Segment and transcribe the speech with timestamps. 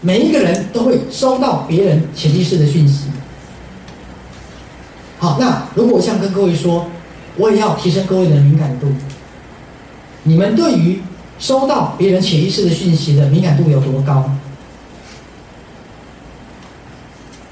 [0.00, 3.06] 每一个人都会收到别人潜意识的讯息。
[5.18, 6.86] 好，那如果我想跟各位说，
[7.36, 8.86] 我也要提升各位的敏感度。
[10.22, 11.02] 你们对于
[11.38, 14.30] 收到别人潜意识的讯息的敏感度有多高？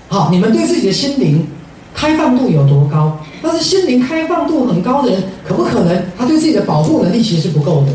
[0.09, 1.49] 好，你们对自己的心灵
[1.95, 3.19] 开放度有多高？
[3.43, 7.89] 但是心灵开放度很高的人，可不可能他对自己的保护能力其实是不够的？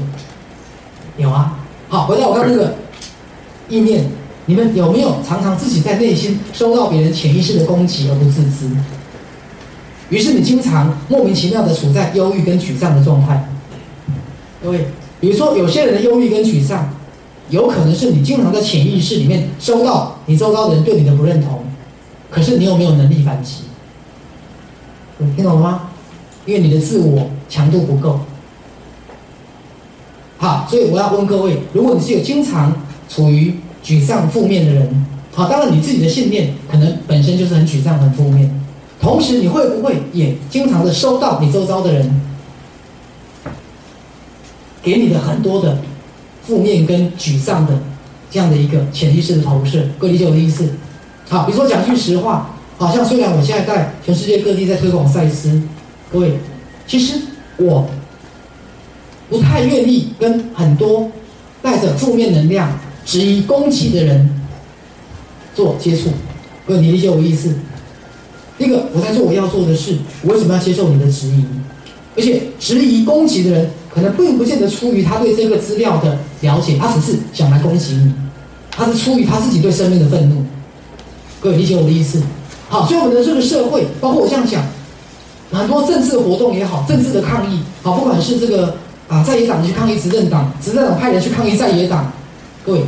[1.18, 1.58] 有啊。
[1.88, 2.76] 好，回到我刚那个
[3.70, 4.06] 意念，
[4.52, 8.70] 你们有没有常常自己在内心收到别人潜意识的攻击而不自知？
[10.10, 13.48] 于是你经常莫名其妙的处在忧郁跟沮丧的状态。
[14.62, 14.88] 各位，
[15.22, 16.90] 比如说有些人的忧郁跟沮丧，
[17.50, 21.64] 有可能是你经常在潜意识里面收到你周遭的人对你的不认同，
[22.30, 23.64] 可是你有没有能力反击？
[25.38, 25.92] 听懂了吗？
[26.46, 28.20] 因为你的自我强度不够。
[30.40, 32.76] 好，所以我要问各位：如果你是有经常
[33.08, 38.50] 处于沮丧、负面的人，好，当然你自己的信念可能本身就是很沮丧、很负面，
[39.00, 42.22] 同时你会不会也经常的收到你周遭的人？
[44.84, 45.78] 给你的很多的
[46.44, 47.74] 负面跟沮丧的
[48.32, 50.68] 这样的一个潜意识的投射，各位理解我的意思？
[51.30, 55.62] 好，比如说讲句实话，好像虽然我现在在全世界各地在推广赛斯，
[56.12, 56.34] 各位，
[56.88, 57.14] 其实
[57.58, 57.88] 我
[59.30, 61.12] 不太愿意跟很多
[61.62, 62.68] 带着负面能量、
[63.06, 64.30] 质疑攻击的人
[65.56, 66.10] 做接触。
[66.66, 67.54] 各位，你理解我的意思？
[68.58, 71.46] 第一个，我在做我要做的事，我为什么要接受你的质疑？
[72.16, 73.70] 而且质疑攻击的人。
[73.94, 78.14] 可能并不见得出于他对这个资料的了解，他只是想来攻击你，
[78.72, 80.46] 他是出于他自己对生命的愤怒。
[81.42, 82.24] 各位理解我的意思？
[82.70, 84.64] 好，所以我们的这个社会，包括我这样讲，
[85.52, 88.78] 很多政治活动也好，政治的抗议，好，不管是这个
[89.10, 92.14] 啊在野党去抗议执政党，执政党派人去抗议在野党，
[92.64, 92.82] 各位，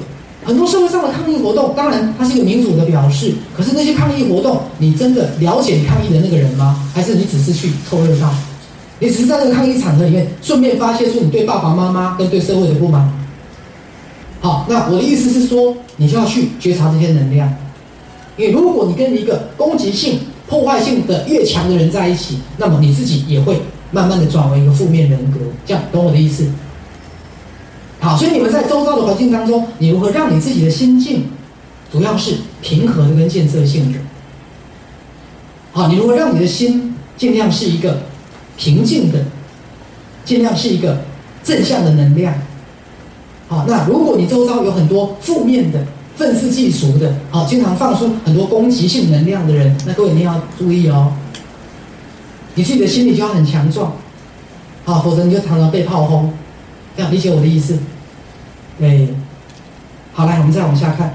[0.45, 6.87] 很多社会上的抗议活动，当然它是一个民主的表示，可是那些抗议活动，你真的了解你抗议的那个人吗？
[6.93, 8.31] 还是你只是去凑热闹？
[8.99, 13.11] 你只是在这个抗议场合里面，顺便发泄出你对爸爸妈妈跟对社会的不满。
[14.41, 17.51] 好，那我的意思是说，你就要去觉察这些能量，
[18.37, 25.39] 因为如果你跟一个攻击性、破坏性的越强的人在一起，那么你自己也会慢慢的转为一个负面人格。
[25.65, 26.45] 这样懂我的意思？
[28.03, 31.25] 好，所以你们在周遭的环境当中，你如何让你自己的心境，
[31.91, 33.99] 主要是平和跟建设性的。
[35.71, 37.97] 好，你如何让你的心尽量是一个。
[38.55, 39.19] 平静的，
[40.23, 41.01] 尽量是一个
[41.43, 42.31] 正向的能量。
[43.47, 45.83] 好，那如果你周遭有很多负面的、
[46.15, 51.13] 愤世嫉俗的，好，经常放出很多攻击性能量的人，那各位一定要注意哦。
[52.53, 53.91] 你自己的心理就要很强壮，
[54.85, 56.31] 好，否则你就常常被炮轰。
[56.95, 57.79] 这样理解我的意思？
[58.79, 59.09] 对。
[60.13, 61.13] 好，来，我们再往下看。